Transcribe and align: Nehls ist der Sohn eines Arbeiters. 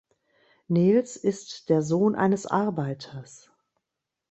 Nehls 0.67 1.15
ist 1.15 1.69
der 1.69 1.83
Sohn 1.83 2.15
eines 2.15 2.47
Arbeiters. 2.47 3.51